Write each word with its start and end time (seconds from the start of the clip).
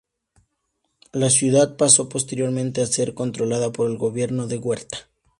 La 1.11 1.29
ciudad 1.29 1.77
pasó 1.77 2.09
posteriormente 2.09 2.81
a 2.81 2.87
ser 2.87 3.13
controlada 3.13 3.71
por 3.71 3.87
el 3.87 3.99
gobierno 3.99 4.47
de 4.47 4.57
Huerta. 4.57 4.97